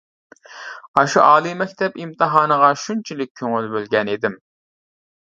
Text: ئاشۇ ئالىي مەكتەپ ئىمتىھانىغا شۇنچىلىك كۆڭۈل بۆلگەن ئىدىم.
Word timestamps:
ئاشۇ 1.01 1.19
ئالىي 1.23 1.53
مەكتەپ 1.59 1.99
ئىمتىھانىغا 2.03 2.71
شۇنچىلىك 2.85 3.31
كۆڭۈل 3.43 3.69
بۆلگەن 3.75 4.11
ئىدىم. 4.15 4.39